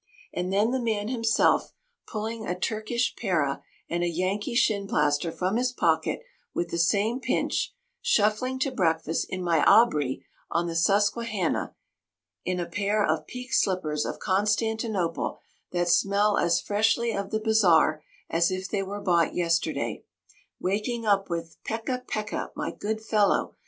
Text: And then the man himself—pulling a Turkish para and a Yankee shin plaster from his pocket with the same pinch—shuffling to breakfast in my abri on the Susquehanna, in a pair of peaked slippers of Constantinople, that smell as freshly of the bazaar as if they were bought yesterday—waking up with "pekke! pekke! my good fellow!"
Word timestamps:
And 0.33 0.51
then 0.51 0.71
the 0.71 0.81
man 0.81 1.09
himself—pulling 1.09 2.43
a 2.47 2.59
Turkish 2.59 3.15
para 3.15 3.61
and 3.87 4.01
a 4.01 4.09
Yankee 4.09 4.55
shin 4.55 4.87
plaster 4.87 5.31
from 5.31 5.57
his 5.57 5.71
pocket 5.71 6.21
with 6.55 6.71
the 6.71 6.79
same 6.79 7.19
pinch—shuffling 7.19 8.57
to 8.61 8.71
breakfast 8.71 9.27
in 9.29 9.43
my 9.43 9.61
abri 9.67 10.25
on 10.49 10.65
the 10.65 10.75
Susquehanna, 10.75 11.75
in 12.43 12.59
a 12.59 12.65
pair 12.65 13.05
of 13.05 13.27
peaked 13.27 13.53
slippers 13.53 14.03
of 14.03 14.17
Constantinople, 14.17 15.37
that 15.71 15.87
smell 15.87 16.35
as 16.35 16.59
freshly 16.61 17.11
of 17.15 17.29
the 17.29 17.39
bazaar 17.39 18.03
as 18.27 18.49
if 18.49 18.67
they 18.67 18.81
were 18.81 19.01
bought 19.01 19.35
yesterday—waking 19.35 21.05
up 21.05 21.29
with 21.29 21.57
"pekke! 21.63 22.07
pekke! 22.07 22.49
my 22.55 22.71
good 22.71 23.01
fellow!" 23.05 23.55